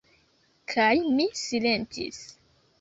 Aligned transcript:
Kaj 0.73 0.97
mi 1.19 1.29
silentis. 1.43 2.21